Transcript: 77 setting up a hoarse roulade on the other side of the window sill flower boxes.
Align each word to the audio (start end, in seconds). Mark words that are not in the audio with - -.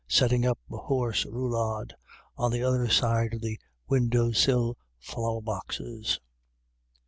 77 0.07 0.07
setting 0.29 0.49
up 0.49 0.57
a 0.71 0.77
hoarse 0.77 1.25
roulade 1.27 1.93
on 2.35 2.51
the 2.51 2.63
other 2.63 2.89
side 2.89 3.35
of 3.35 3.41
the 3.41 3.59
window 3.87 4.31
sill 4.31 4.75
flower 4.99 5.41
boxes. 5.41 6.19